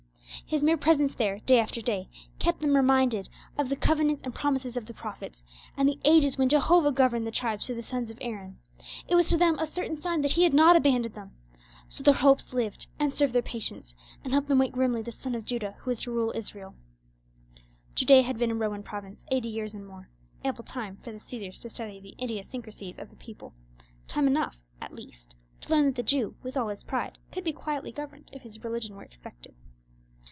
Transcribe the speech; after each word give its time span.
His 0.47 0.63
mere 0.63 0.75
presence 0.75 1.13
there 1.13 1.39
day 1.39 1.59
after 1.61 1.81
day 1.81 2.09
kept 2.37 2.59
them 2.59 2.75
reminded 2.75 3.29
of 3.57 3.69
the 3.69 3.75
covenants 3.77 4.21
and 4.23 4.35
promises 4.35 4.75
of 4.75 4.85
the 4.85 4.93
prophets, 4.93 5.45
and 5.77 5.87
the 5.87 5.97
ages 6.03 6.37
when 6.37 6.49
Jehovah 6.49 6.91
governed 6.91 7.25
the 7.25 7.31
tribes 7.31 7.65
through 7.67 7.75
the 7.77 7.83
sons 7.83 8.11
of 8.11 8.17
Aaron; 8.19 8.57
it 9.07 9.15
was 9.15 9.27
to 9.29 9.37
them 9.37 9.57
a 9.59 9.65
certain 9.65 9.95
sign 9.95 10.21
that 10.23 10.31
he 10.33 10.43
had 10.43 10.53
not 10.53 10.75
abandoned 10.75 11.13
them: 11.15 11.31
so 11.87 12.03
their 12.03 12.15
hopes 12.15 12.53
lived, 12.53 12.87
and 12.99 13.13
served 13.13 13.31
their 13.33 13.41
patience, 13.41 13.95
and 14.25 14.33
helped 14.33 14.49
them 14.49 14.57
wait 14.59 14.73
grimly 14.73 15.01
the 15.01 15.13
son 15.13 15.35
of 15.35 15.45
Judah 15.45 15.75
who 15.79 15.91
was 15.91 16.01
to 16.01 16.11
rule 16.11 16.33
Israel. 16.35 16.75
Judea 17.95 18.23
had 18.23 18.37
been 18.37 18.51
a 18.51 18.55
Roman 18.55 18.83
province 18.83 19.23
eighty 19.31 19.47
years 19.47 19.73
and 19.73 19.87
more—ample 19.87 20.65
time 20.65 20.97
for 20.97 21.13
the 21.13 21.19
Caesars 21.21 21.59
to 21.59 21.69
study 21.69 22.01
the 22.01 22.21
idiosyncrasies 22.21 22.97
of 22.99 23.09
the 23.09 23.15
people—time 23.15 24.27
enough, 24.27 24.57
at 24.81 24.93
least, 24.93 25.33
to 25.61 25.69
learn 25.71 25.85
that 25.85 25.95
the 25.95 26.03
Jew, 26.03 26.35
with 26.43 26.57
all 26.57 26.67
his 26.67 26.83
pride, 26.83 27.17
could 27.31 27.45
be 27.45 27.53
quietly 27.53 27.93
governed 27.93 28.29
if 28.33 28.41
his 28.41 28.61
religion 28.65 28.95
were 28.97 29.03
respected. 29.05 29.55